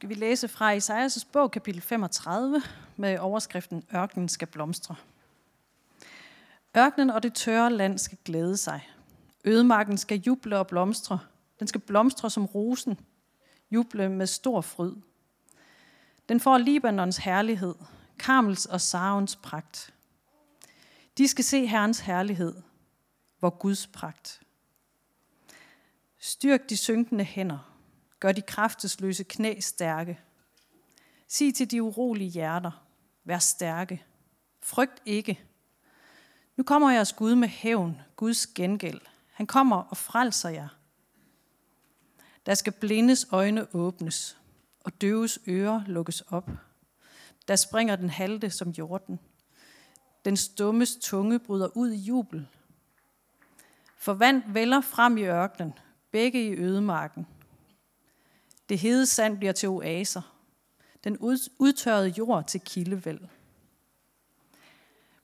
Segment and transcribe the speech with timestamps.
[0.00, 2.62] skal vi læse fra Isaias' bog, kapitel 35,
[2.96, 4.94] med overskriften Ørkenen skal blomstre.
[6.76, 8.88] Ørkenen og det tørre land skal glæde sig.
[9.44, 11.18] Ødemarken skal juble og blomstre.
[11.58, 13.00] Den skal blomstre som rosen,
[13.70, 14.94] juble med stor fryd.
[16.28, 17.74] Den får Libanons herlighed,
[18.18, 19.94] Karmels og Sarons pragt.
[21.18, 22.54] De skal se Herrens herlighed,
[23.38, 24.40] hvor Guds pragt.
[26.18, 27.69] Styrk de synkende hænder,
[28.20, 30.20] gør de kraftesløse knæ stærke.
[31.28, 32.86] Sig til de urolige hjerter,
[33.24, 34.04] vær stærke.
[34.62, 35.40] Frygt ikke.
[36.56, 39.00] Nu kommer jeres Gud med hævn, Guds gengæld.
[39.32, 40.68] Han kommer og frelser jer.
[42.46, 44.38] Der skal blindes øjne åbnes,
[44.84, 46.50] og døves ører lukkes op.
[47.48, 49.20] Der springer den halte som jorden.
[50.24, 52.48] Den stummes tunge bryder ud i jubel.
[53.96, 55.72] For vand vælger frem i ørkenen,
[56.10, 57.26] begge i ødemarken.
[58.70, 60.36] Det hede sand bliver til oaser.
[61.04, 61.18] Den
[61.58, 63.20] udtørrede jord til kildevæld.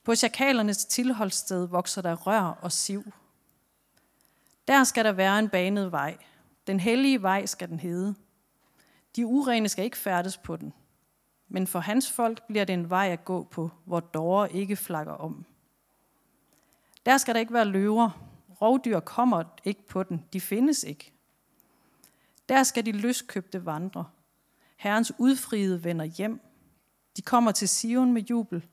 [0.05, 3.12] På chakalernes tilholdssted vokser der rør og siv.
[4.69, 6.17] Der skal der være en banet vej.
[6.67, 8.15] Den hellige vej skal den hedde.
[9.17, 10.73] De urene skal ikke færdes på den.
[11.48, 15.13] Men for hans folk bliver det en vej at gå på, hvor dårer ikke flakker
[15.13, 15.45] om.
[17.07, 18.11] Der skal der ikke være løver.
[18.63, 20.25] Rovdyr kommer ikke på den.
[20.33, 21.16] De findes ikke.
[22.48, 24.05] Der skal de løskøbte vandre.
[24.77, 26.41] Herrens udfriede vender hjem.
[27.16, 28.66] De kommer til Sion med jubel.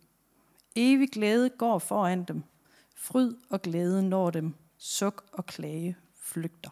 [0.76, 2.44] Evig glæde går foran dem.
[2.96, 4.54] Fryd og glæde når dem.
[4.78, 6.70] Suk og klage flygter.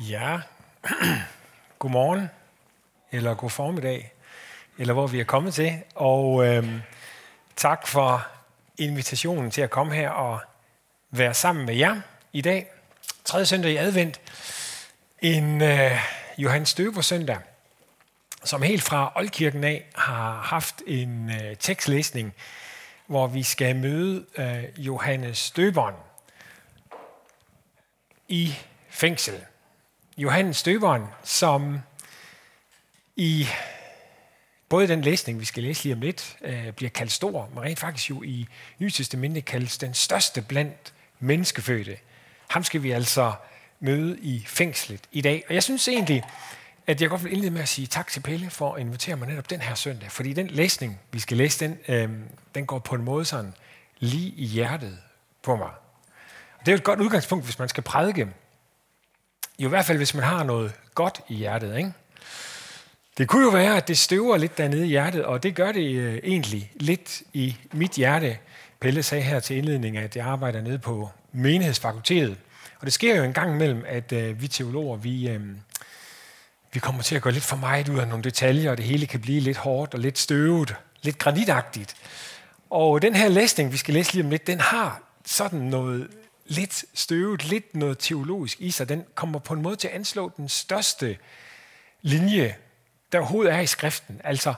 [0.00, 0.40] Ja,
[1.78, 2.28] godmorgen,
[3.10, 4.12] eller god formiddag,
[4.78, 5.72] eller hvor vi er kommet til.
[5.94, 6.80] Og øh,
[7.56, 8.26] tak for
[8.78, 10.40] invitationen til at komme her og
[11.10, 12.00] være sammen med jer
[12.32, 12.66] i dag.
[13.24, 13.46] 3.
[13.46, 14.20] søndag i advent.
[15.20, 15.98] En øh,
[16.38, 17.38] Johannes Støber søndag,
[18.44, 22.34] som helt fra Oldkirken af har haft en øh, tekstlæsning,
[23.06, 25.94] hvor vi skal møde øh, Johannes Støberen
[28.28, 28.54] i
[28.90, 29.34] fængsel.
[30.18, 31.78] Johannes Støberen, som
[33.16, 33.46] i
[34.72, 37.78] både den læsning, vi skal læse lige om lidt, øh, bliver kaldt stor, men rent
[37.78, 38.46] faktisk jo i
[38.78, 41.96] Nye Testamente kaldes den største blandt menneskefødte.
[42.48, 43.32] Ham skal vi altså
[43.80, 45.44] møde i fængslet i dag.
[45.48, 46.22] Og jeg synes egentlig,
[46.86, 49.28] at jeg godt vil indlede med at sige tak til Pelle for at invitere mig
[49.28, 50.10] netop den her søndag.
[50.10, 52.10] Fordi den læsning, vi skal læse, den, øh,
[52.54, 53.54] den går på en måde sådan
[53.98, 54.98] lige i hjertet
[55.42, 55.70] på mig.
[56.58, 58.28] Og det er jo et godt udgangspunkt, hvis man skal prædike.
[59.58, 61.76] Jo i hvert fald, hvis man har noget godt i hjertet.
[61.76, 61.92] Ikke?
[63.18, 65.94] Det kunne jo være, at det støver lidt dernede i hjertet, og det gør det
[65.94, 68.38] øh, egentlig lidt i mit hjerte.
[68.80, 72.36] Pelle sagde her til indledning, at jeg arbejder nede på menighedsfakultetet.
[72.80, 75.40] Og det sker jo en gang imellem, at øh, vi teologer, vi, øh,
[76.72, 79.06] vi kommer til at gå lidt for meget ud af nogle detaljer, og det hele
[79.06, 81.96] kan blive lidt hårdt og lidt støvet, lidt granitagtigt.
[82.70, 86.08] Og den her læsning, vi skal læse lige om lidt, den har sådan noget
[86.46, 88.88] lidt støvet, lidt noget teologisk i sig.
[88.88, 91.16] Den kommer på en måde til at anslå den største
[92.02, 92.56] linje,
[93.12, 94.20] der overhovedet er i skriften.
[94.24, 94.54] Altså,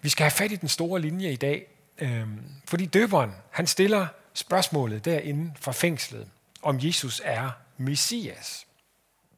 [0.00, 1.66] vi skal have fat i den store linje i dag,
[1.98, 2.26] øh,
[2.64, 6.28] fordi døberen, han stiller spørgsmålet derinde fra fængslet,
[6.62, 8.66] om Jesus er Messias.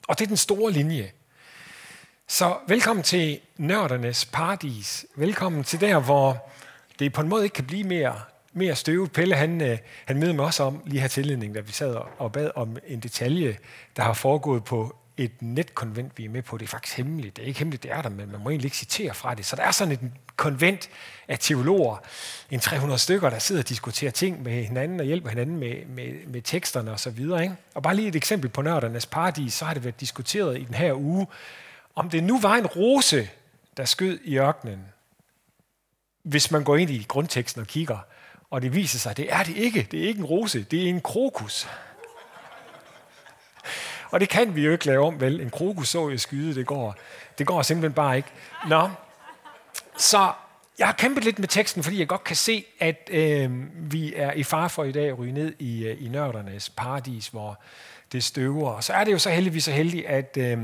[0.08, 1.12] Og det er den store linje.
[2.28, 5.06] Så velkommen til nørdernes paradis.
[5.16, 6.50] Velkommen til der, hvor
[6.98, 8.20] det på en måde ikke kan blive mere,
[8.52, 9.12] mere støvet.
[9.12, 12.32] Pelle, han, øh, han mødte mig også om lige her tilledning, da vi sad og
[12.32, 13.58] bad om en detalje,
[13.96, 16.58] der har foregået på et netkonvent, vi er med på.
[16.58, 17.36] Det er faktisk hemmeligt.
[17.36, 19.46] Det er ikke hemmeligt, det er der, men man må egentlig ikke citere fra det.
[19.46, 20.00] Så der er sådan et
[20.36, 20.90] konvent
[21.28, 21.96] af teologer,
[22.50, 26.26] en 300 stykker, der sidder og diskuterer ting med hinanden og hjælper hinanden med, med,
[26.26, 27.42] med teksterne og så videre.
[27.42, 27.56] Ikke?
[27.74, 30.74] Og bare lige et eksempel på nørdernes paradis, så har det været diskuteret i den
[30.74, 31.26] her uge,
[31.94, 33.28] om det nu var en rose,
[33.76, 34.84] der skød i ørkenen,
[36.22, 37.98] hvis man går ind i grundteksten og kigger,
[38.50, 39.88] og det viser sig, at det er det ikke.
[39.90, 41.68] Det er ikke en rose, det er en krokus.
[44.10, 45.40] Og det kan vi jo ikke lave om, vel?
[45.40, 46.96] En krokus så jeg skyde, det går,
[47.38, 48.28] det går simpelthen bare ikke.
[48.68, 48.90] Nå,
[49.96, 50.32] så
[50.78, 53.50] jeg har kæmpet lidt med teksten, fordi jeg godt kan se, at øh,
[53.92, 57.28] vi er i far for i dag at ryge ned i, øh, i nørdernes paradis,
[57.28, 57.58] hvor
[58.12, 58.70] det støver.
[58.70, 60.58] Og så er det jo så heldigvis så heldigt, at øh,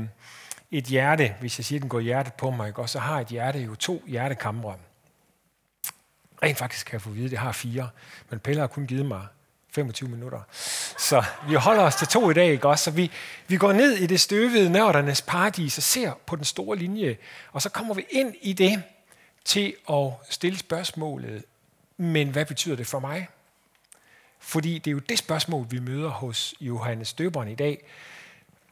[0.71, 2.87] et hjerte, hvis jeg siger, at den går hjertet på mig, ikke?
[2.87, 4.75] så har et hjerte jo to hjertekamre.
[6.43, 7.89] Rent faktisk kan jeg få at vide, at det har fire,
[8.29, 9.21] men Pelle har kun givet mig
[9.73, 10.41] 25 minutter.
[10.97, 12.83] Så vi holder os til to i dag, ikke også?
[12.83, 13.11] Så vi,
[13.47, 17.17] vi går ned i det støvede nørdernes paradis og ser på den store linje,
[17.51, 18.83] og så kommer vi ind i det
[19.45, 21.43] til at stille spørgsmålet,
[21.97, 23.27] Men hvad betyder det for mig?
[24.39, 27.85] Fordi det er jo det spørgsmål, vi møder hos Johannes Døberen i dag,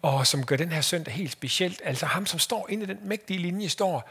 [0.01, 1.81] og som gør den her søndag helt specielt.
[1.83, 4.09] Altså ham, som står inde i den mægtige linje, står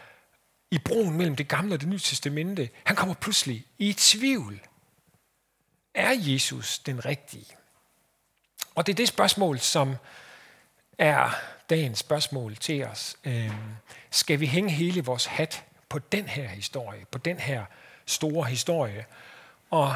[0.70, 2.70] i broen mellem det gamle og det nye testamente.
[2.84, 4.60] Han kommer pludselig i tvivl.
[5.94, 7.46] Er Jesus den rigtige?
[8.74, 9.96] Og det er det spørgsmål, som
[10.98, 11.30] er
[11.70, 13.16] dagens spørgsmål til os.
[13.24, 13.54] Øhm,
[14.10, 17.64] skal vi hænge hele vores hat på den her historie, på den her
[18.06, 19.06] store historie?
[19.70, 19.94] Og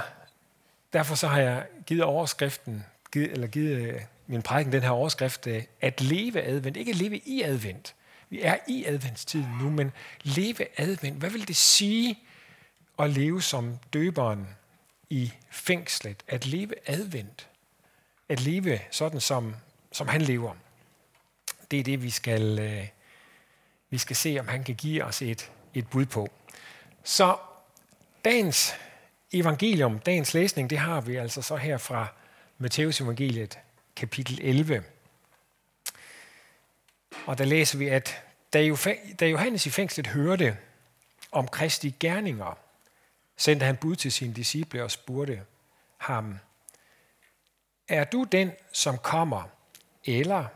[0.93, 5.47] derfor så har jeg givet overskriften, givet, eller givet øh, min prædiken den her overskrift,
[5.47, 6.77] øh, at leve advent.
[6.77, 7.95] Ikke leve i advent.
[8.31, 9.93] Vi er i adventstiden nu, men
[10.23, 11.19] leve advent.
[11.19, 12.19] Hvad vil det sige
[12.99, 14.49] at leve som døberen
[15.11, 16.23] i fængslet?
[16.29, 17.49] At leve advent.
[18.29, 19.55] At leve sådan, som,
[19.93, 20.55] som han lever.
[21.71, 22.89] Det er det, vi skal, øh,
[23.91, 26.29] vi skal se, om han kan give os et, et bud på.
[27.05, 27.37] Så
[28.25, 28.75] dagens
[29.33, 32.07] evangelium, dagens læsning, det har vi altså så her fra
[32.59, 33.59] Matteus evangeliet,
[33.97, 34.85] kapitel 11.
[37.27, 38.23] Og der læser vi, at
[39.21, 40.57] da Johannes i fængslet hørte
[41.33, 42.59] om Kristi gerninger,
[43.37, 45.45] sendte han bud til sine disciple og spurgte
[45.97, 46.39] ham,
[47.89, 49.43] er du den, som kommer,
[50.05, 50.47] eller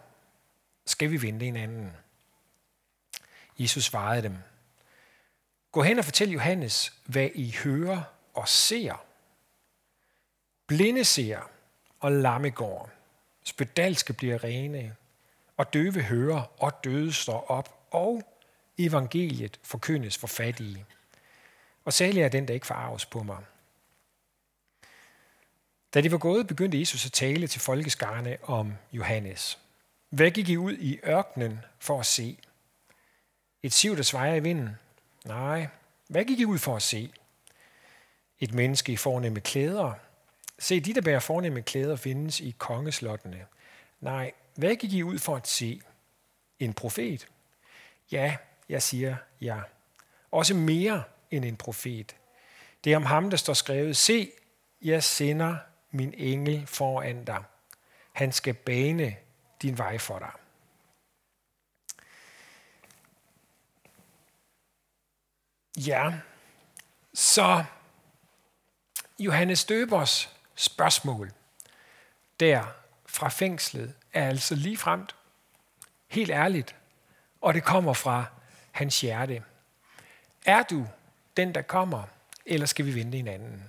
[0.86, 1.92] skal vi vente en anden?
[3.58, 4.36] Jesus svarede dem,
[5.72, 8.02] Gå hen og fortæl Johannes, hvad I hører
[8.34, 9.04] og ser.
[10.66, 11.50] Blinde ser,
[12.00, 12.90] og lamme går.
[13.44, 14.96] Spedalske bliver rene,
[15.56, 18.22] og døve hører, og døde står op, og
[18.78, 20.86] evangeliet forkyndes for fattige.
[21.88, 23.36] Og særlig er den, der ikke forarves på mig.
[25.94, 29.58] Da de var gået, begyndte Jesus at tale til folkeskarne om Johannes.
[30.08, 32.38] Hvad gik I ud i ørkenen for at se?
[33.62, 34.76] Et siv, der svejer i vinden?
[35.24, 35.68] Nej.
[36.08, 37.12] Hvad gik I ud for at se?
[38.40, 39.92] Et menneske i fornemme klæder?
[40.58, 43.46] Se, de, der bærer fornemme klæder, findes i kongeslottene.
[44.00, 45.80] Nej, hvad gik I ud for at se?
[46.58, 47.28] En profet?
[48.10, 48.36] Ja,
[48.68, 49.60] jeg siger ja.
[50.30, 52.16] Også mere end en profet.
[52.84, 54.30] Det er om ham, der står skrevet, se,
[54.82, 55.56] jeg sender
[55.90, 57.44] min engel foran dig.
[58.12, 59.16] Han skal bane
[59.62, 60.30] din vej for dig.
[65.76, 66.12] Ja,
[67.14, 67.64] så
[69.18, 71.32] Johannes Døbers spørgsmål
[72.40, 72.64] der
[73.06, 75.16] fra fængslet er altså lige fremt,
[76.08, 76.76] helt ærligt,
[77.40, 78.24] og det kommer fra
[78.70, 79.42] hans hjerte.
[80.46, 80.86] Er du
[81.38, 82.02] den, der kommer,
[82.46, 83.62] eller skal vi vente en anden?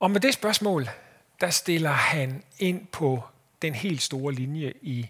[0.00, 0.88] Og med det spørgsmål,
[1.40, 3.22] der stiller han ind på
[3.62, 5.08] den helt store linje i,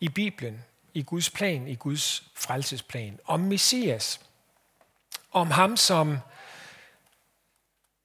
[0.00, 0.64] i Bibelen,
[0.94, 4.20] i Guds plan, i Guds frelsesplan, om Messias,
[5.32, 6.18] om ham, som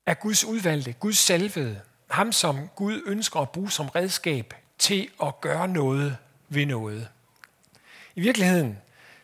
[0.05, 5.41] er Guds udvalgte, Guds salvede, ham som Gud ønsker at bruge som redskab til at
[5.41, 6.17] gøre noget
[6.49, 7.09] ved noget.
[8.15, 8.77] I virkeligheden,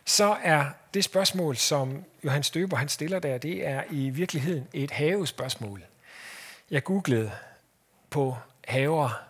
[0.04, 4.90] så er det spørgsmål, som Johannes Døber han stiller der, det er i virkeligheden et
[4.90, 5.82] havespørgsmål.
[6.70, 7.30] Jeg googlede
[8.10, 9.22] på haver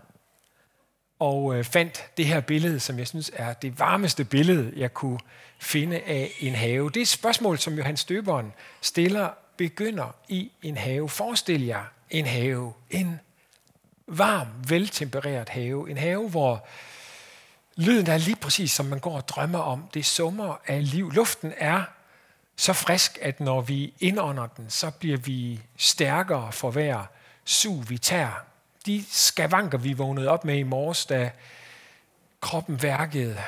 [1.18, 5.18] og øh, fandt det her billede, som jeg synes er det varmeste billede, jeg kunne
[5.60, 6.90] finde af en have.
[6.90, 11.08] Det spørgsmål, som Johannes Døberen stiller, begynder i en have.
[11.08, 13.20] Forestil jer en have, en
[14.06, 15.90] varm, veltempereret have.
[15.90, 16.66] En have, hvor
[17.76, 19.88] lyden er lige præcis, som man går og drømmer om.
[19.94, 21.10] Det summer af liv.
[21.10, 21.82] Luften er
[22.56, 27.04] så frisk, at når vi indånder den, så bliver vi stærkere for hver
[27.44, 28.44] sug, vi tager.
[28.86, 31.30] De skavanker, vi vågnede op med i morges, da
[32.40, 33.42] kroppen værkede,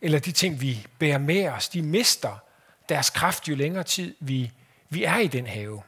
[0.00, 2.38] eller de ting, vi bærer med os, de mister
[2.88, 4.52] deres kraft, jo længere tid vi,
[4.88, 5.82] vi er i den have.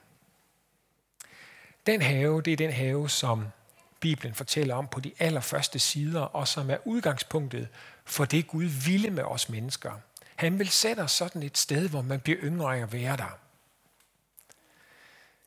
[1.87, 3.47] Den have, det er den have, som
[4.05, 7.69] Bibelen fortæller om på de allerførste sider, og som er udgangspunktet
[8.05, 9.93] for det Gud ville med os mennesker.
[10.37, 13.39] Han vil sætte os sådan et sted, hvor man bliver yngre af at være der.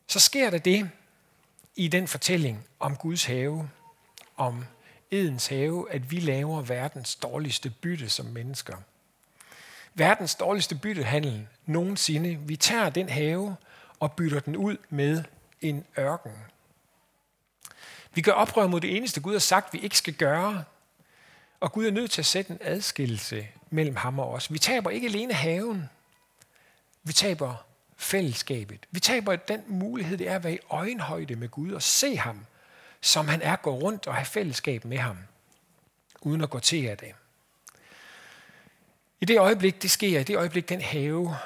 [0.07, 0.89] Så sker der det
[1.75, 3.69] i den fortælling om Guds have,
[4.37, 4.65] om
[5.11, 8.77] Edens have, at vi laver verdens dårligste bytte som mennesker.
[9.93, 12.35] Verdens dårligste byttehandel nogensinde.
[12.35, 13.55] Vi tager den have
[13.99, 15.23] og bytter den ud med
[15.61, 16.33] en ørken.
[18.17, 20.63] Vi gør oprør mod det eneste, Gud har sagt, vi ikke skal gøre.
[21.59, 24.53] Og Gud er nødt til at sætte en adskillelse mellem ham og os.
[24.53, 25.89] Vi taber ikke alene haven.
[27.03, 27.65] Vi taber
[27.97, 28.85] fællesskabet.
[28.91, 32.45] Vi taber den mulighed, det er at være i øjenhøjde med Gud og se ham,
[33.01, 35.17] som han er, gå rundt og have fællesskab med ham,
[36.21, 37.13] uden at gå til af det.
[39.21, 41.37] I det øjeblik, det sker, i det øjeblik, den have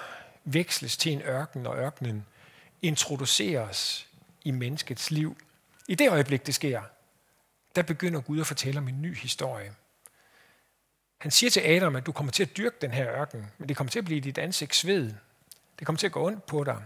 [0.43, 2.25] veksles til en ørken, og ørkenen
[2.81, 4.07] introduceres
[4.43, 5.37] i menneskets liv.
[5.91, 6.81] I det øjeblik, det sker,
[7.75, 9.73] der begynder Gud at fortælle om en ny historie.
[11.17, 13.77] Han siger til Adam, at du kommer til at dyrke den her ørken, men det
[13.77, 15.13] kommer til at blive dit ansigt sved.
[15.79, 16.83] Det kommer til at gå ondt på dig.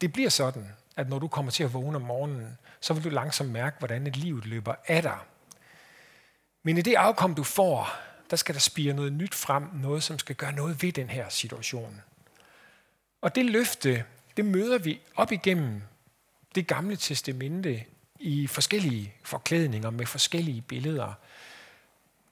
[0.00, 3.08] Det bliver sådan, at når du kommer til at vågne om morgenen, så vil du
[3.08, 5.18] langsomt mærke, hvordan et liv løber af dig.
[6.62, 7.96] Men i det afkom, du får,
[8.30, 11.28] der skal der spire noget nyt frem, noget, som skal gøre noget ved den her
[11.28, 12.02] situation.
[13.20, 14.04] Og det løfte,
[14.36, 15.82] det møder vi op igennem
[16.54, 17.84] det gamle testamente
[18.20, 21.12] i forskellige forklædninger med forskellige billeder.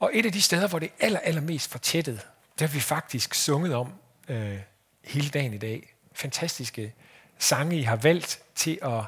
[0.01, 2.27] Og et af de steder, hvor det er aller, allermest fortættet,
[2.59, 3.93] det har vi faktisk sunget om
[4.29, 4.59] øh,
[5.05, 5.95] hele dagen i dag.
[6.13, 6.95] Fantastiske
[7.39, 9.05] sange, I har valgt til at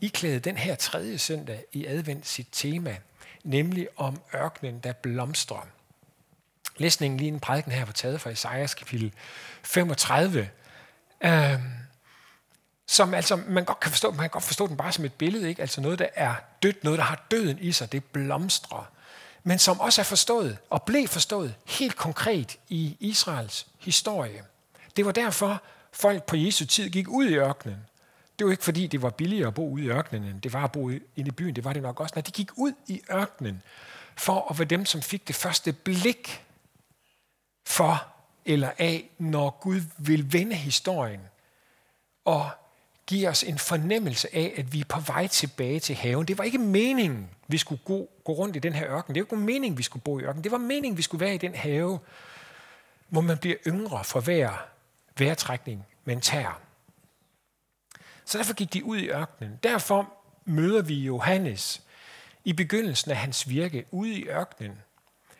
[0.00, 2.96] iklæde den her tredje søndag i advent sit tema,
[3.44, 5.66] nemlig om ørkenen, der blomstrer.
[6.76, 9.12] Læsningen lige en prædiken her var taget fra Isaias kapitel
[9.62, 10.48] 35,
[11.24, 11.60] øh,
[12.90, 15.48] som altså, man godt kan forstå, man kan godt forstå den bare som et billede,
[15.48, 15.60] ikke?
[15.60, 18.90] altså noget, der er dødt, noget, der har døden i sig, det blomstrer,
[19.42, 24.44] men som også er forstået og blev forstået helt konkret i Israels historie.
[24.96, 27.76] Det var derfor, folk på Jesu tid gik ud i ørkenen.
[28.38, 30.64] Det var ikke fordi, det var billigere at bo ude i ørkenen, end det var
[30.64, 31.56] at bo inde i byen.
[31.56, 32.12] Det var det nok også.
[32.14, 33.62] Når de gik ud i ørkenen
[34.16, 36.44] for at være dem, som fik det første blik
[37.66, 38.06] for
[38.44, 41.20] eller af, når Gud vil vende historien
[42.24, 42.50] og
[43.08, 46.28] give os en fornemmelse af, at vi er på vej tilbage til haven.
[46.28, 49.14] Det var ikke meningen, vi skulle gå, gå rundt i den her ørken.
[49.14, 50.44] Det var ikke meningen, vi skulle bo i ørken.
[50.44, 51.98] Det var meningen, vi skulle være i den have,
[53.08, 54.66] hvor man bliver yngre for hver
[55.18, 56.60] vejrtrækning man tager.
[58.24, 59.58] Så derfor gik de ud i ørkenen.
[59.62, 60.12] Derfor
[60.44, 61.82] møder vi Johannes
[62.44, 64.78] i begyndelsen af hans virke ude i ørkenen.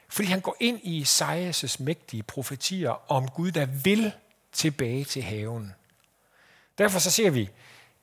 [0.08, 4.12] Fordi han går ind i Isaias' mægtige profetier om Gud, der vil
[4.52, 5.75] tilbage til haven.
[6.78, 7.50] Derfor så ser vi,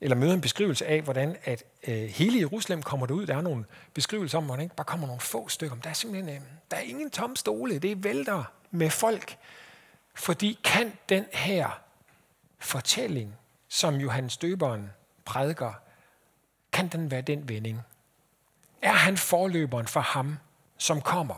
[0.00, 3.26] eller møder en beskrivelse af, hvordan at øh, hele Jerusalem kommer derud.
[3.26, 3.64] Der er nogle
[3.94, 5.76] beskrivelser om, hvordan ikke bare kommer nogle få stykker.
[5.76, 6.40] Der er simpelthen øh,
[6.70, 7.78] der er ingen tom stole.
[7.78, 9.38] Det vælter med folk.
[10.14, 11.80] Fordi kan den her
[12.58, 13.36] fortælling,
[13.68, 14.90] som Johannes Døberen
[15.24, 15.72] prædiker,
[16.72, 17.80] kan den være den vending?
[18.82, 20.38] Er han forløberen for ham,
[20.78, 21.34] som kommer?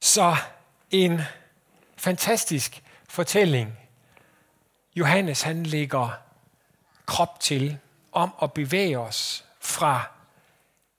[0.00, 0.36] Så
[0.90, 1.20] en
[1.96, 3.81] fantastisk fortælling.
[4.96, 6.10] Johannes han lægger
[7.06, 7.78] krop til
[8.12, 10.04] om at bevæge os fra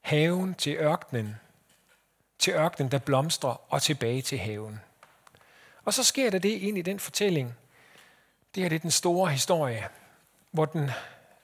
[0.01, 1.35] haven til ørkenen,
[2.39, 4.81] til ørkenen, der blomstrer, og tilbage til haven.
[5.85, 7.55] Og så sker der det ind i den fortælling.
[8.55, 9.89] Det her det er den store historie,
[10.51, 10.91] hvor den,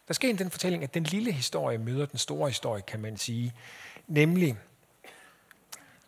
[0.07, 3.53] der sker den fortælling, at den lille historie møder den store historie, kan man sige.
[4.07, 4.57] Nemlig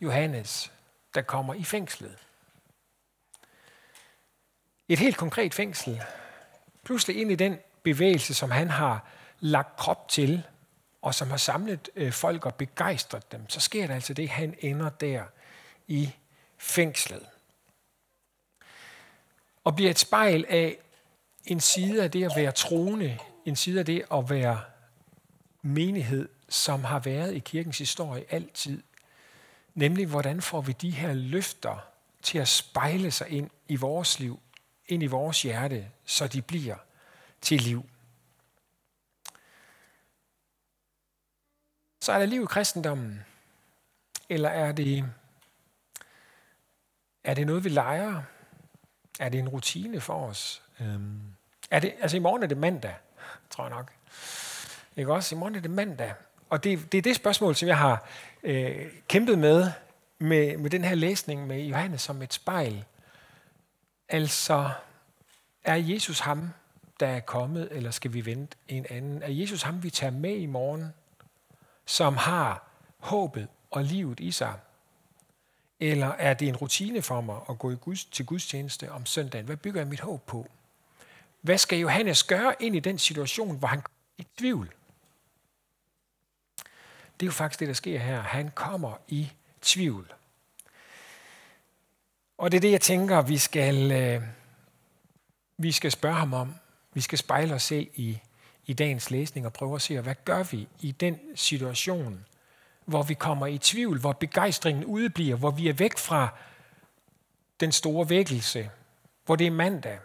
[0.01, 0.71] Johannes,
[1.15, 2.17] der kommer i fængslet.
[4.87, 6.01] Et helt konkret fængsel.
[6.85, 9.07] Pludselig ind i den bevægelse, som han har
[9.39, 10.43] lagt krop til,
[11.01, 14.55] og som har samlet øh, folk og begejstret dem, så sker der altså det, han
[14.59, 15.23] ender der
[15.87, 16.11] i
[16.57, 17.25] fængslet.
[19.63, 20.77] Og bliver et spejl af
[21.45, 24.61] en side af det at være troende, en side af det at være
[25.61, 28.83] menighed, som har været i kirkens historie altid.
[29.73, 31.77] Nemlig, hvordan får vi de her løfter
[32.21, 34.39] til at spejle sig ind i vores liv,
[34.91, 36.75] ind i vores hjerte, så de bliver
[37.41, 37.85] til liv.
[42.01, 43.25] Så er der liv i kristendommen?
[44.29, 45.05] Eller er det,
[47.23, 48.21] er det noget, vi leger?
[49.19, 50.61] Er det en rutine for os?
[50.79, 51.21] Øhm,
[51.71, 52.95] er det, altså i morgen er det mandag,
[53.49, 53.91] tror jeg nok.
[54.95, 55.35] Ikke også?
[55.35, 56.13] I morgen er det mandag.
[56.49, 58.05] Og det, det er det spørgsmål, som jeg har
[58.43, 59.71] øh, kæmpet med,
[60.19, 62.85] med, med den her læsning med Johannes som et spejl.
[64.11, 64.69] Altså,
[65.63, 66.49] er Jesus ham,
[66.99, 69.23] der er kommet, eller skal vi vente en anden?
[69.23, 70.93] Er Jesus ham, vi tager med i morgen?
[71.91, 72.67] som har
[72.99, 74.59] håbet og livet i sig?
[75.79, 79.45] Eller er det en rutine for mig at gå i Guds, til gudstjeneste om søndagen?
[79.45, 80.47] Hvad bygger jeg mit håb på?
[81.41, 83.83] Hvad skal Johannes gøre ind i den situation, hvor han er
[84.17, 84.73] i tvivl?
[87.19, 88.21] Det er jo faktisk det, der sker her.
[88.21, 90.13] Han kommer i tvivl.
[92.41, 94.21] Og det er det, jeg tænker, vi skal, øh,
[95.57, 96.55] vi skal spørge ham om.
[96.93, 98.19] Vi skal spejle os selv i
[98.65, 102.25] i dagens læsning og prøve at se, hvad gør vi i den situation,
[102.85, 106.29] hvor vi kommer i tvivl, hvor begejstringen udebliver, hvor vi er væk fra
[107.59, 108.69] den store vækkelse,
[109.25, 109.99] hvor det er mandag,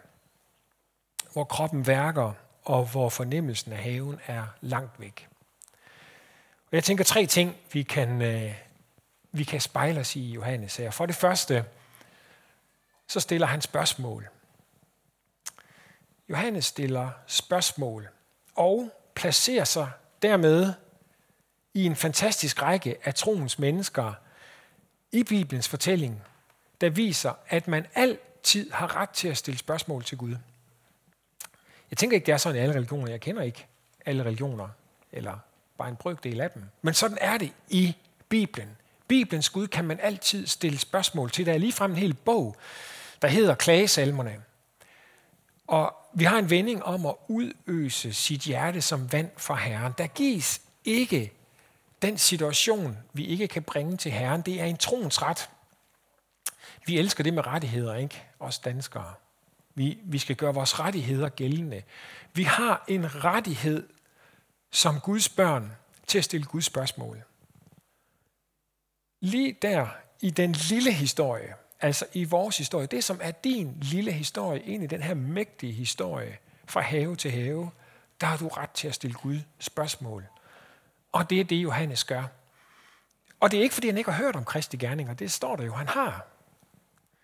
[1.33, 5.27] hvor kroppen værker, og hvor fornemmelsen af haven er langt væk.
[6.71, 8.53] Og jeg tænker tre ting, vi kan, øh,
[9.31, 10.91] vi kan spejle os i Johannes her.
[10.91, 11.65] For det første,
[13.07, 14.27] så stiller han spørgsmål.
[16.29, 18.07] Johannes stiller spørgsmål
[18.55, 19.89] og placerer sig
[20.21, 20.73] dermed
[21.73, 24.13] i en fantastisk række af troens mennesker
[25.11, 26.23] i Bibelens fortælling,
[26.81, 30.35] der viser, at man altid har ret til at stille spørgsmål til Gud.
[31.91, 33.11] Jeg tænker ikke, det er sådan i alle religioner.
[33.11, 33.65] Jeg kender ikke
[34.05, 34.69] alle religioner,
[35.11, 35.37] eller
[35.77, 36.63] bare en brøkdel af dem.
[36.81, 37.95] Men sådan er det i
[38.29, 38.77] Bibelen.
[39.07, 41.45] Bibelens Gud kan man altid stille spørgsmål til.
[41.45, 42.55] Der er ligefrem en hel bog,
[43.21, 44.43] der hedder Klagesalmerne.
[45.67, 49.93] Og vi har en vending om at udøse sit hjerte som vand for Herren.
[49.97, 51.31] Der gives ikke
[52.01, 54.41] den situation, vi ikke kan bringe til Herren.
[54.41, 55.49] Det er en troens ret.
[56.85, 58.23] Vi elsker det med rettigheder, ikke?
[58.39, 59.13] Os danskere.
[59.75, 61.83] Vi, vi skal gøre vores rettigheder gældende.
[62.33, 63.87] Vi har en rettighed
[64.71, 65.71] som Guds børn
[66.07, 67.23] til at stille Guds spørgsmål.
[69.19, 69.87] Lige der
[70.21, 74.83] i den lille historie, altså i vores historie, det som er din lille historie, ind
[74.83, 77.71] i den her mægtige historie, fra have til have,
[78.21, 80.25] der har du ret til at stille Gud spørgsmål.
[81.11, 82.23] Og det er det, Johannes gør.
[83.39, 85.13] Og det er ikke, fordi han ikke har hørt om Kristi gerninger.
[85.13, 86.25] Det står der jo, han har.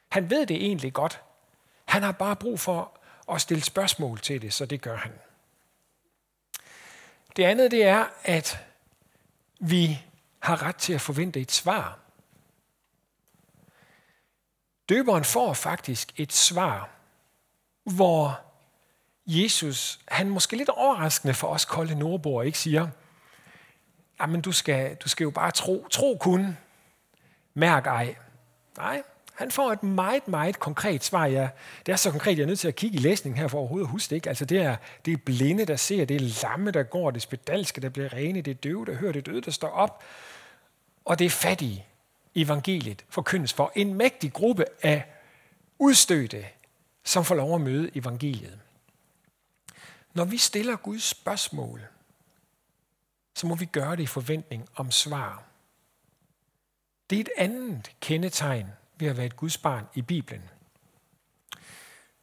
[0.09, 1.21] Han ved det egentlig godt.
[1.85, 2.99] Han har bare brug for
[3.31, 5.11] at stille spørgsmål til det, så det gør han.
[7.35, 8.65] Det andet det er, at
[9.59, 9.99] vi
[10.39, 11.99] har ret til at forvente et svar.
[14.89, 16.89] Døberen får faktisk et svar,
[17.83, 18.39] hvor
[19.25, 22.87] Jesus, han måske lidt overraskende for os kolde nordboer, ikke siger,
[24.27, 26.57] men du skal, du skal jo bare tro, tro kun,
[27.53, 28.15] mærk ej.
[28.77, 31.25] Nej, han får et meget, meget konkret svar.
[31.25, 31.49] Ja,
[31.85, 33.85] det er så konkret, jeg er nødt til at kigge i læsningen her for overhovedet
[33.87, 34.15] at huske det.
[34.15, 34.29] Ikke?
[34.29, 34.75] Altså det er,
[35.05, 38.13] det er blinde, der ser, det er lamme, der går, det er spedalske, der bliver
[38.13, 40.03] rene, det er døve, der hører, det er døde, der står op.
[41.05, 41.85] Og det er fattige,
[42.35, 45.05] evangeliet forkyndes for en mægtig gruppe af
[45.79, 46.45] udstødte,
[47.03, 48.59] som får lov at møde evangeliet.
[50.13, 51.81] Når vi stiller Guds spørgsmål,
[53.35, 55.43] så må vi gøre det i forventning om svar.
[57.09, 60.49] Det er et andet kendetegn ved at være et Guds barn i Bibelen.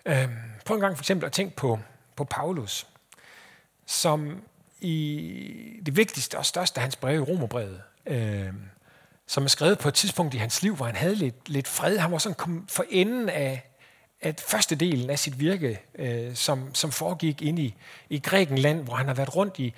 [0.07, 1.79] Øhm, prøv en gang for eksempel at tænke på,
[2.17, 2.87] på Paulus,
[3.87, 4.43] som
[4.81, 8.71] i det vigtigste og største af hans brev, Romerbrevet, øhm,
[9.31, 11.99] som er skrevet på et tidspunkt i hans liv, hvor han havde lidt, lidt fred.
[11.99, 13.71] Han var sådan kommet for enden af
[14.21, 17.75] at første delen af sit virke, øh, som, som foregik ind i,
[18.09, 19.75] i Grækenland, hvor han har været rundt i,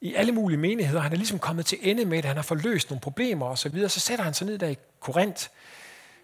[0.00, 1.00] i alle mulige menigheder.
[1.00, 3.56] Han er ligesom kommet til ende med at Han har forløst nogle problemer osv.
[3.56, 3.88] Så, videre.
[3.88, 5.46] så sætter han sig ned der i Korinth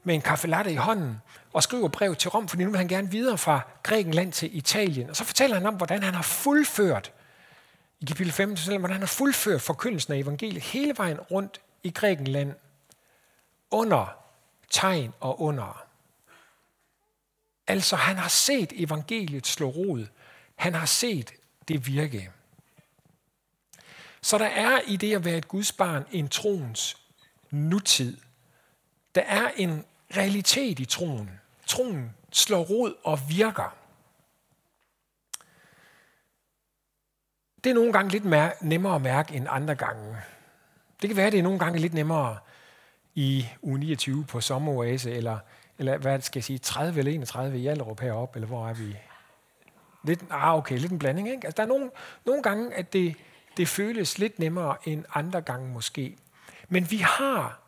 [0.04, 1.16] med en kaffelatte i hånden
[1.52, 5.10] og skriver brev til Rom, fordi nu vil han gerne videre fra Grækenland til Italien.
[5.10, 7.12] Og så fortæller han om, hvordan han har fuldført,
[8.00, 12.52] i kapitel 15, hvordan han har fuldført forkyndelsen af evangeliet hele vejen rundt i Grækenland
[13.76, 14.06] under
[14.70, 15.86] tegn og under.
[17.66, 20.06] Altså, han har set evangeliet slå rod.
[20.56, 21.32] Han har set
[21.68, 22.30] det virke.
[24.20, 26.96] Så der er i det at være et Guds barn en troens
[27.50, 28.16] nutid.
[29.14, 29.84] Der er en
[30.16, 31.40] realitet i troen.
[31.66, 33.76] Troen slår rod og virker.
[37.64, 38.24] Det er nogle gange lidt
[38.62, 40.16] nemmere at mærke end andre gange.
[41.02, 42.38] Det kan være, at det er nogle gange lidt nemmere
[43.16, 45.38] i uge 29 på sommeroase, eller,
[45.79, 48.96] eller hvad skal jeg sige, 30 eller 31 i Allerup heroppe, eller hvor er vi?
[50.05, 51.46] Lidt, ah, okay, lidt en blanding, ikke?
[51.46, 51.90] Altså, der er nogle,
[52.26, 53.16] nogle gange, at det,
[53.57, 56.16] det føles lidt nemmere end andre gange måske.
[56.68, 57.61] Men vi har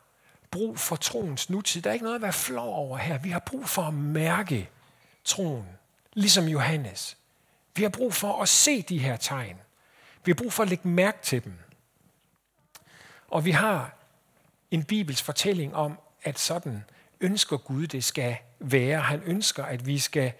[0.51, 1.81] brug for troens nutid.
[1.81, 3.17] Der er ikke noget at være flov over her.
[3.17, 4.69] Vi har brug for at mærke
[5.23, 5.65] troen,
[6.13, 7.17] ligesom Johannes.
[7.75, 9.57] Vi har brug for at se de her tegn.
[10.25, 11.53] Vi har brug for at lægge mærke til dem.
[13.27, 13.98] Og vi har
[14.71, 16.83] en bibels fortælling om, at sådan
[17.19, 19.01] ønsker Gud, det skal være.
[19.01, 20.33] Han ønsker, at vi skal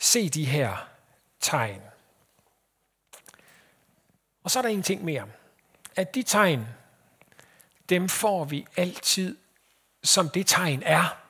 [0.00, 0.88] se de her
[1.40, 1.80] tegn.
[4.42, 5.28] Og så er der en ting mere.
[5.96, 6.66] At de tegn,
[7.88, 9.36] dem får vi altid,
[10.02, 11.22] som det tegn er.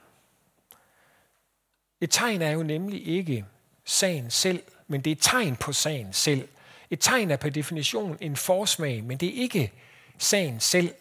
[2.01, 3.45] Et tegn er jo nemlig ikke
[3.85, 6.49] sagen selv, men det er et tegn på sagen selv.
[6.91, 9.73] Et tegn er per definition en forsmag, men det er ikke
[10.19, 10.95] sagen selv.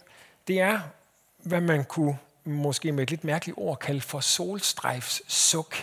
[0.47, 0.79] Det er,
[1.38, 5.75] hvad man kunne måske med et lidt mærkeligt ord kalde for solstrejfs suk.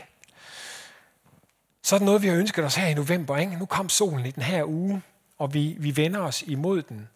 [1.82, 3.36] Så er det noget, vi har ønsket os her i november.
[3.36, 3.56] Ikke?
[3.56, 5.02] Nu kom solen i den her uge,
[5.38, 7.08] og vi, vi vender os imod den.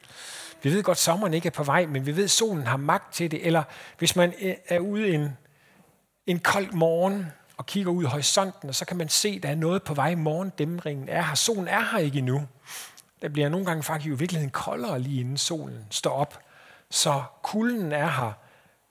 [0.63, 2.77] Vi ved godt, at sommeren ikke er på vej, men vi ved, at solen har
[2.77, 3.47] magt til det.
[3.47, 3.63] Eller
[3.99, 5.37] hvis man øh, er ude en,
[6.27, 9.49] en kold morgen og kigger ud i horisonten, og så kan man se, at der
[9.49, 10.15] er noget på vej.
[10.15, 11.35] Morgendæmringen er her.
[11.35, 12.47] Solen er her ikke endnu.
[13.23, 16.41] Der bliver nogle gange faktisk i virkeligheden koldere lige inden solen står op.
[16.91, 18.33] Så kulden er her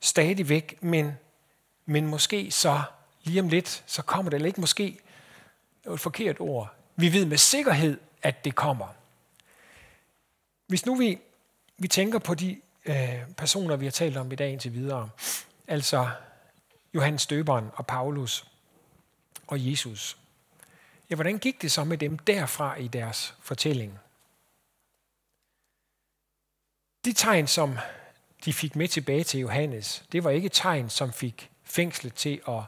[0.01, 1.11] stadigvæk, men,
[1.85, 2.81] men måske så
[3.23, 4.99] lige om lidt, så kommer det, eller ikke måske,
[5.83, 8.87] det er et forkert ord, Vi ved med sikkerhed, at det kommer.
[10.67, 11.19] Hvis nu vi,
[11.77, 15.09] vi tænker på de øh, personer, vi har talt om i dag indtil videre,
[15.67, 16.09] altså
[16.93, 18.45] Johannes Støberen og Paulus
[19.47, 20.17] og Jesus,
[21.09, 23.99] ja, hvordan gik det så med dem derfra i deres fortælling?
[27.07, 27.77] De tegn, som
[28.45, 32.61] de fik med tilbage til Johannes, det var ikke tegn, som fik fængslet til at,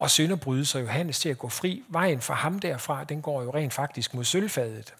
[0.00, 1.84] at sønderbryde sig Johannes til at gå fri.
[1.88, 4.94] Vejen fra ham derfra, den går jo rent faktisk mod sølvfadet.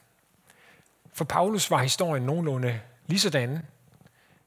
[1.12, 3.58] For Paulus var historien nogenlunde lige sådan.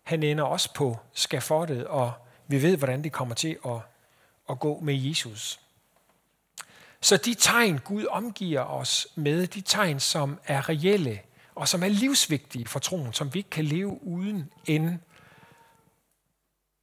[0.04, 2.14] Han ender også på skafottet, og
[2.48, 3.78] vi ved, hvordan det kommer til at,
[4.50, 5.60] at gå med Jesus.
[7.02, 11.22] Så de tegn, Gud omgiver os med, de tegn, som er reelle
[11.56, 15.00] og som er livsvigtige for troen, som vi ikke kan leve uden end,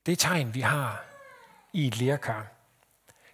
[0.06, 1.04] det tegn, vi har
[1.72, 2.46] i et lærkar.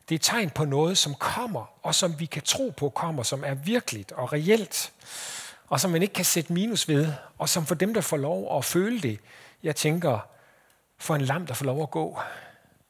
[0.09, 3.45] Det er tegn på noget, som kommer, og som vi kan tro på kommer, som
[3.45, 4.93] er virkeligt og reelt,
[5.67, 8.59] og som man ikke kan sætte minus ved, og som for dem, der får lov
[8.59, 9.21] at føle det,
[9.63, 10.19] jeg tænker,
[10.99, 12.21] for en lam, der får lov at gå,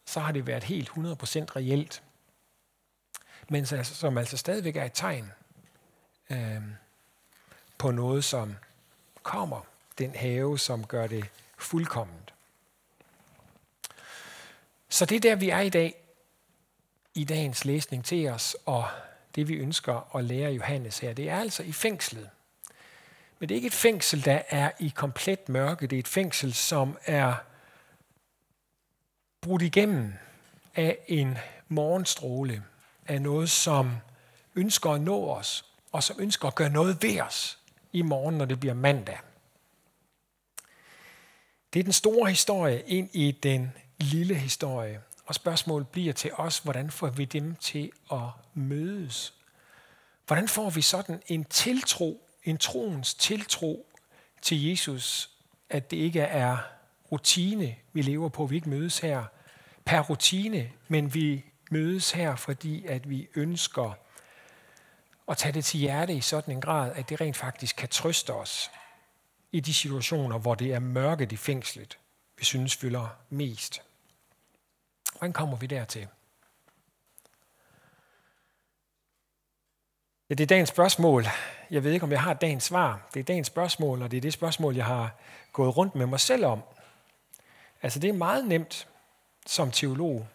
[0.07, 2.03] så har det været helt 100% reelt.
[3.49, 5.33] Men som altså stadigvæk er et tegn
[6.31, 6.63] øh,
[7.79, 8.57] på noget, som
[9.23, 9.61] kommer.
[9.99, 11.25] Den have, som gør det
[11.59, 12.35] fuldkomment.
[14.89, 15.95] Så det er der, vi er i dag,
[17.15, 18.89] i dagens læsning til os, og
[19.35, 22.31] det vi ønsker at lære Johannes her, det er altså i fængslet.
[23.39, 25.87] Men det er ikke et fængsel, der er i komplet mørke.
[25.87, 27.35] Det er et fængsel, som er
[29.41, 30.13] brudt igennem
[30.75, 31.39] af en
[31.69, 32.65] morgenstråle,
[33.07, 33.97] af noget, som
[34.55, 37.58] ønsker at nå os, og som ønsker at gøre noget ved os
[37.93, 39.19] i morgen, når det bliver mandag.
[41.73, 45.01] Det er den store historie ind i den lille historie.
[45.27, 49.35] Og spørgsmålet bliver til os, hvordan får vi dem til at mødes?
[50.27, 53.87] Hvordan får vi sådan en tiltro, en troens tiltro
[54.43, 55.31] til Jesus,
[55.71, 56.57] at det ikke er
[57.13, 59.25] rutine, vi lever på, vi ikke mødes her
[59.85, 63.93] per rutine, men vi mødes her, fordi at vi ønsker
[65.29, 68.35] og tage det til hjerte i sådan en grad, at det rent faktisk kan trøste
[68.35, 68.71] os
[69.53, 71.99] i de situationer, hvor det er mørket i fængslet,
[72.39, 73.83] vi synes fylder mest.
[75.13, 76.09] Hvordan kommer vi dertil?
[80.31, 81.25] Ja, det er dagens spørgsmål.
[81.71, 83.09] Jeg ved ikke, om jeg har dagens svar.
[83.15, 85.15] Det er dagens spørgsmål, og det er det spørgsmål, jeg har
[85.53, 86.63] gået rundt med mig selv om.
[87.83, 88.89] Altså, det er meget nemt
[89.47, 90.29] som teolog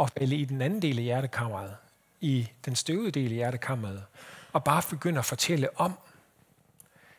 [0.00, 1.76] at falde i den anden del af hjertekammeret,
[2.20, 4.04] i den støvede del af hjertekammeret,
[4.52, 5.98] og bare begynder at fortælle om,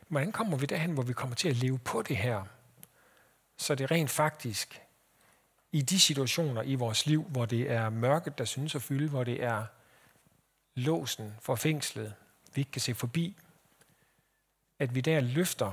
[0.08, 2.44] hvordan kommer vi derhen, hvor vi kommer til at leve på det her,
[3.56, 4.80] så det rent faktisk
[5.72, 9.24] i de situationer i vores liv, hvor det er mørket, der synes at fylde, hvor
[9.24, 9.64] det er
[10.74, 12.14] låsen for fængslet,
[12.54, 13.36] vi ikke kan se forbi,
[14.78, 15.72] at vi der løfter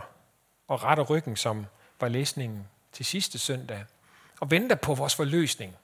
[0.67, 1.65] og retter ryggen, som
[1.99, 3.85] var læsningen til sidste søndag,
[4.39, 5.75] og venter på vores forløsning,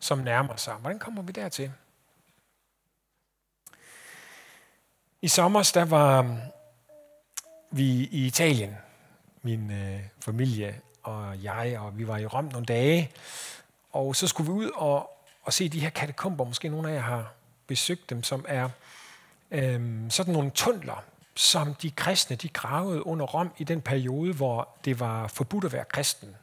[0.00, 0.74] som nærmer sig.
[0.74, 1.72] Hvordan kommer vi dertil?
[5.26, 6.38] I sommer der var mm,
[7.70, 8.76] vi i Italien,
[9.42, 13.10] min øh, familie og jeg, og vi var i Rom nogle dage,
[13.92, 15.10] og så skulle vi ud og,
[15.42, 17.32] og se de her katakomber, måske nogle af jer har
[17.66, 18.68] besøgt dem, som er
[19.50, 24.68] øh, sådan nogle tunneler, som de kristne de gravede under Rom i den periode, hvor
[24.84, 26.36] det var forbudt at være kristen.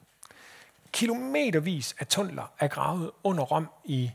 [0.91, 4.11] Kilometervis af tunneler er gravet under Rom i,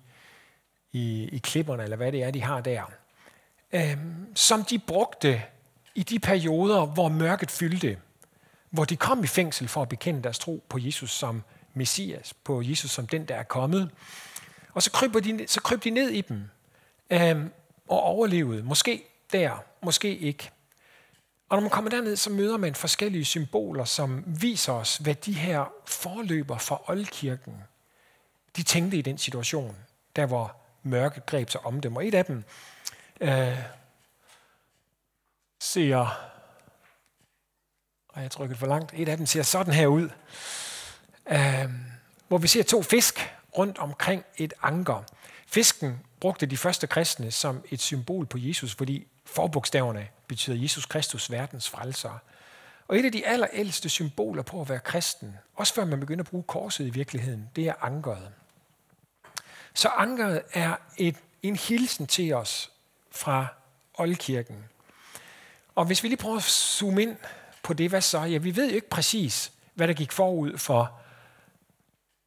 [0.92, 2.82] i, i klipperne, eller hvad det er, de har der,
[3.72, 5.42] øhm, som de brugte
[5.94, 7.98] i de perioder, hvor mørket fyldte,
[8.70, 11.42] hvor de kom i fængsel for at bekende deres tro på Jesus som
[11.74, 13.90] Messias, på Jesus som den, der er kommet.
[14.74, 16.42] Og så kryb de, så kryb de ned i dem
[17.10, 17.50] øhm,
[17.88, 18.62] og overlevede.
[18.62, 20.50] Måske der, måske ikke.
[21.48, 25.32] Og når man kommer derned, så møder man forskellige symboler, som viser os, hvad de
[25.32, 27.54] her forløber for oldkirken,
[28.56, 29.76] de tænkte i den situation,
[30.16, 31.96] der hvor mørket greb sig om dem.
[31.96, 32.44] Og et af dem
[33.20, 33.58] øh,
[35.60, 35.96] ser,
[38.08, 40.10] og jeg trykket for langt, et af dem ser sådan her ud
[41.30, 41.70] øh,
[42.28, 45.02] hvor vi ser to fisk rundt omkring et anker.
[45.46, 51.30] Fisken brugte de første kristne som et symbol på Jesus, fordi forbogstaverne betyder Jesus Kristus,
[51.30, 52.18] verdens frelser.
[52.88, 56.30] Og et af de allerældste symboler på at være kristen, også før man begynder at
[56.30, 58.32] bruge korset i virkeligheden, det er ankeret.
[59.74, 62.70] Så ankeret er et, en hilsen til os
[63.10, 63.46] fra
[63.94, 64.64] oldkirken.
[65.74, 67.16] Og hvis vi lige prøver at zoome ind
[67.62, 68.20] på det, hvad så?
[68.20, 71.00] Ja, vi ved jo ikke præcis, hvad der gik forud for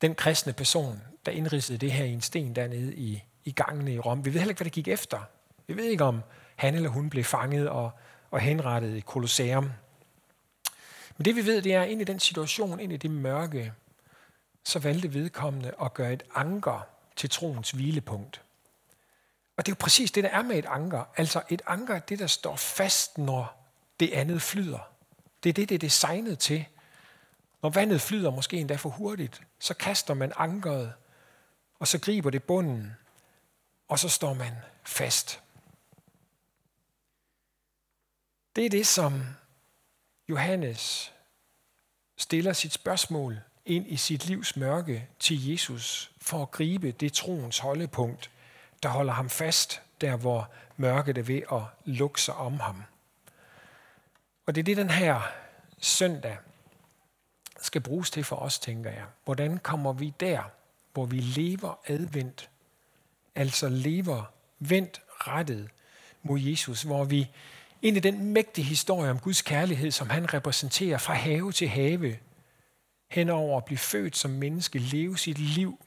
[0.01, 3.99] den kristne person, der indridsede det her i en sten dernede i, i gangene i
[3.99, 4.25] Rom.
[4.25, 5.19] Vi ved heller ikke, hvad der gik efter.
[5.67, 6.21] Vi ved ikke, om
[6.55, 7.91] han eller hun blev fanget og,
[8.31, 9.71] og henrettet i Colosseum.
[11.17, 13.73] Men det vi ved, det er, at ind i den situation, ind i det mørke,
[14.63, 18.41] så valgte vedkommende at gøre et anker til troens hvilepunkt.
[19.57, 21.03] Og det er jo præcis det, der er med et anker.
[21.17, 24.91] Altså et anker er det, der står fast, når det andet flyder.
[25.43, 26.65] Det er det, det er designet til.
[27.61, 30.93] Når vandet flyder måske endda for hurtigt, så kaster man ankeret,
[31.79, 32.95] og så griber det bunden,
[33.87, 35.41] og så står man fast.
[38.55, 39.23] Det er det, som
[40.29, 41.13] Johannes
[42.17, 47.59] stiller sit spørgsmål ind i sit livs mørke til Jesus for at gribe det troens
[47.59, 48.31] holdepunkt,
[48.83, 52.83] der holder ham fast der, hvor mørket er ved at lukke sig om ham.
[54.45, 55.21] Og det er det, den her
[55.79, 56.37] søndag
[57.61, 59.05] skal bruges til for os, tænker jeg.
[59.25, 60.41] Hvordan kommer vi der,
[60.93, 62.49] hvor vi lever advendt,
[63.35, 65.69] altså lever vendt rettet
[66.23, 67.29] mod Jesus, hvor vi
[67.81, 72.17] ind i den mægtige historie om Guds kærlighed, som han repræsenterer fra have til have,
[73.07, 75.85] henover at blive født som menneske, leve sit liv,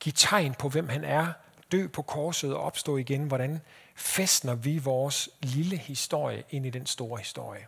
[0.00, 1.32] give tegn på, hvem han er,
[1.72, 3.26] dø på korset og opstå igen.
[3.26, 3.60] Hvordan
[3.94, 7.66] festner vi vores lille historie ind i den store historie?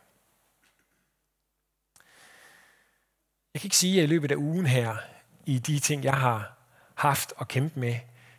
[3.54, 4.96] Jeg kan ikke sige, at i løbet af ugen her,
[5.46, 6.56] i de ting, jeg har
[6.94, 7.96] haft og kæmpet med,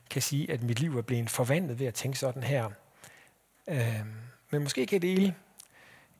[0.10, 2.70] kan sige, at mit liv er blevet forvandlet ved at tænke sådan her.
[3.68, 4.06] Øh,
[4.52, 5.36] men måske kan jeg dele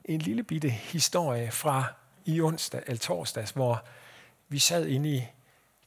[0.06, 1.94] en lille bitte historie fra
[2.26, 3.86] i onsdag eller torsdags, hvor
[4.50, 5.28] vi sad inde i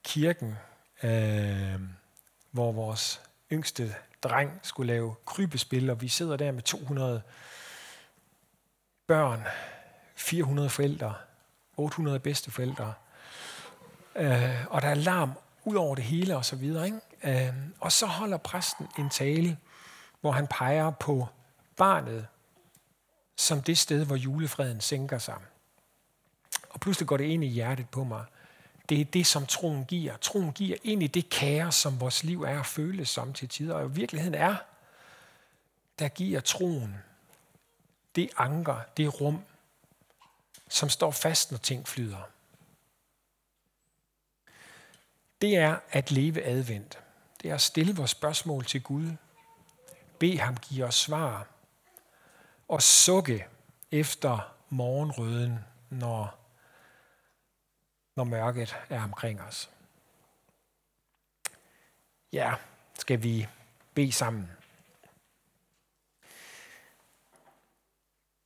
[0.03, 0.55] kirken,
[1.03, 1.81] øh,
[2.51, 3.23] hvor vores
[3.55, 7.23] yngste dreng skulle lave krybespil, og vi sidder der med 200
[9.07, 9.43] børn,
[10.17, 11.15] 400 forældre,
[11.77, 12.95] 800 bedsteforældre,
[14.17, 15.33] øh, og der er larm
[15.65, 16.87] ud over det hele og så videre.
[16.87, 17.47] Ikke?
[17.49, 19.59] Øh, og så holder præsten en tale,
[20.21, 21.29] hvor han peger på
[21.77, 22.27] barnet
[23.37, 25.37] som det sted, hvor julefreden sænker sig.
[26.71, 28.25] Og pludselig går det ind i hjertet på mig.
[28.89, 30.17] Det er det, som troen giver.
[30.17, 33.75] Troen giver ind i det kaos, som vores liv er at føles som til tider.
[33.75, 34.57] Og i virkeligheden er,
[35.99, 36.97] der giver troen
[38.15, 39.45] det anker, det rum,
[40.69, 42.29] som står fast, når ting flyder.
[45.41, 46.99] Det er at leve advendt.
[47.43, 49.11] Det er at stille vores spørgsmål til Gud.
[50.19, 51.47] Be ham give os svar.
[52.69, 53.47] Og sukke
[53.91, 55.59] efter morgenrøden,
[55.91, 56.44] når
[58.17, 59.71] når mørket er omkring os.
[62.33, 62.55] Ja,
[62.99, 63.47] skal vi
[63.95, 64.51] bede sammen.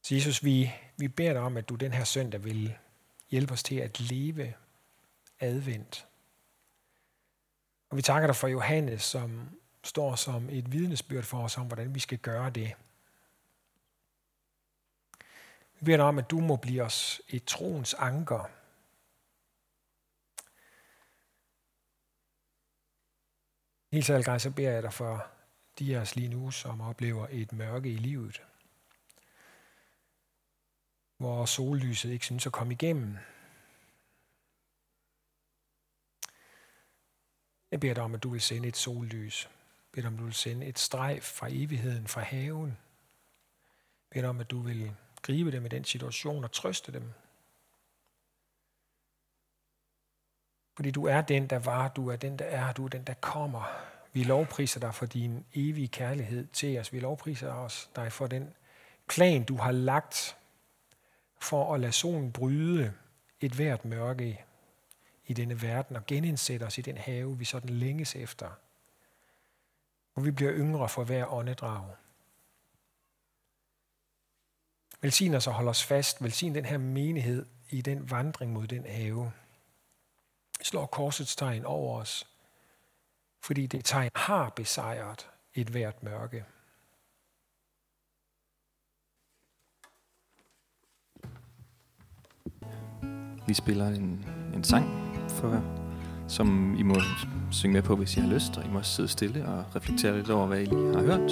[0.03, 2.77] Så Jesus, vi, vi beder dig om, at du den her søndag vil
[3.31, 4.55] hjælpe os til at leve
[5.41, 6.07] advent.
[7.91, 11.95] Og vi takker dig for Johannes, som står som et vidnesbyrd for os om, hvordan
[11.95, 12.75] vi skal gøre det.
[15.79, 18.51] Vi beder dig om, at du må blive os et troens anker,
[23.92, 25.27] Helt særligt, så beder jeg dig for
[25.79, 28.42] de af os lige nu, som oplever et mørke i livet.
[31.16, 33.16] Hvor sollyset ikke synes at komme igennem.
[37.70, 39.44] Jeg beder dig om, at du vil sende et sollys.
[39.44, 39.51] Jeg
[39.92, 42.68] beder dig om, at du vil sende et strejf fra evigheden, fra haven.
[42.68, 47.12] Jeg beder dig om, at du vil gribe dem i den situation og trøste dem.
[50.79, 53.14] Fordi du er den, der var, du er den, der er, du er den, der
[53.14, 53.62] kommer.
[54.12, 56.93] Vi lovpriser dig for din evige kærlighed til os.
[56.93, 58.55] Vi lovpriser os dig for den
[59.09, 60.37] plan, du har lagt
[61.41, 62.93] for at lade solen bryde
[63.41, 64.45] et hvert mørke
[65.27, 68.49] i denne verden og genindsætte os i den have, vi sådan længes efter.
[70.14, 71.95] Og vi bliver yngre for hver åndedrag.
[75.01, 76.23] Velsign os og hold os fast.
[76.23, 79.33] Velsign den her menighed i den vandring mod den have
[80.62, 82.27] slår korsets tegn over os,
[83.40, 86.44] fordi det tegn har besejret et hvert mørke.
[93.47, 94.87] Vi spiller en, en sang
[95.31, 95.49] for
[96.29, 96.94] som I må
[97.51, 100.31] synge med på, hvis I har lyst, og I må sidde stille og reflektere lidt
[100.31, 101.31] over, hvad I lige har hørt.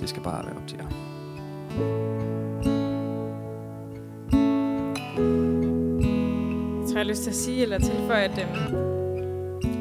[0.00, 1.10] Det skal bare være op til jer.
[5.16, 5.49] jeg
[7.00, 8.72] har lyst til at sige eller tilføje, at, øh,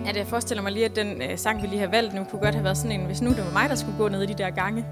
[0.10, 2.42] at jeg forestiller mig lige, at den øh, sang, vi lige har valgt nu, kunne
[2.42, 4.26] godt have været sådan en, hvis nu det var mig, der skulle gå ned i
[4.26, 4.86] de der gange,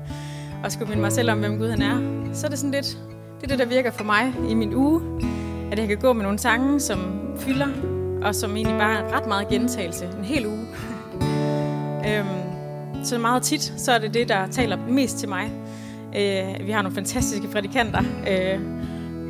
[0.64, 1.98] og skulle minde mig selv om, hvem Gud han er.
[2.34, 2.98] Så er det sådan lidt,
[3.42, 5.02] det er det, der virker for mig i min uge,
[5.72, 7.68] at jeg kan gå med nogle sange, som fylder,
[8.24, 10.68] og som egentlig bare er ret meget gentagelse, en hel uge.
[12.08, 15.52] øhm, så meget tit, så er det det, der taler mest til mig.
[16.16, 18.04] Øh, vi har nogle fantastiske prædikanter.
[18.30, 18.62] Øh,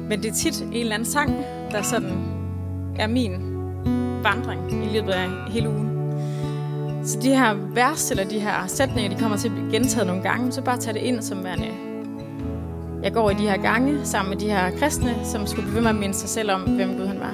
[0.10, 1.36] men det er tit en eller anden sang,
[1.72, 2.37] der sådan
[3.00, 3.32] er min
[4.24, 5.88] vandring i løbet af hele ugen.
[7.04, 10.22] Så de her vers, eller de her sætninger, de kommer til at blive gentaget nogle
[10.22, 11.68] gange, så bare tag det ind som værende.
[13.04, 15.82] Jeg går i de her gange sammen med de her kristne, som skulle blive ved
[15.82, 17.34] med at minde sig selv om, hvem Gud han var.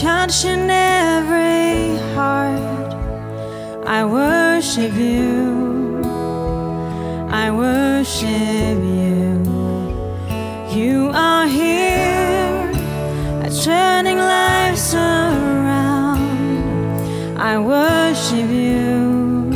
[0.00, 2.94] touching every heart.
[3.86, 6.02] I worship you.
[7.30, 9.44] I worship you.
[10.70, 12.72] You are here,
[13.62, 16.18] turning lives around.
[17.38, 19.52] I worship you.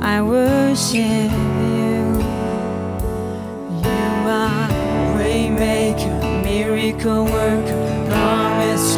[0.00, 1.32] I worship
[1.70, 2.20] you.
[3.82, 4.68] You are
[5.16, 8.95] waymaker, miracle worker, promise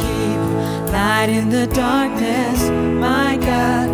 [0.99, 2.61] light in the darkness.
[3.07, 3.87] My God,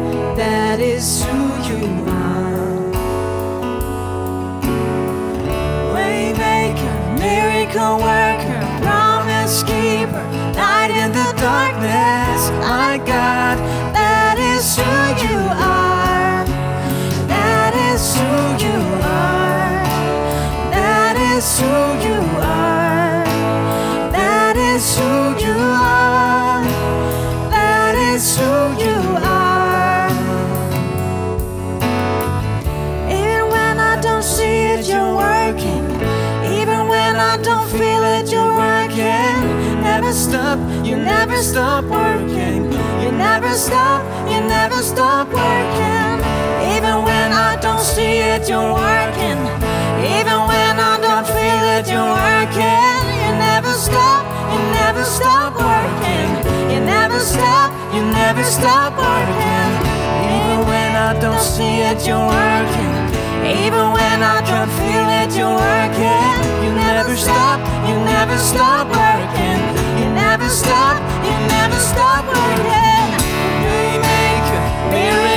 [41.44, 42.72] stop working.
[43.02, 44.00] You never stop,
[44.32, 46.16] you never stop working.
[46.72, 49.40] Even when I don't see it, you're working.
[50.16, 52.96] Even when I don't feel it, you're working.
[53.24, 56.30] You never stop, you never stop working.
[56.72, 59.70] You never stop, you never stop working.
[60.32, 62.94] Even when I don't see it, you're working.
[63.44, 66.36] Even when I don't feel it, you're working.
[66.64, 69.63] You never stop, you never stop working.
[70.34, 73.06] Never stop, you never stop working.
[73.62, 75.33] Waymaker, miracle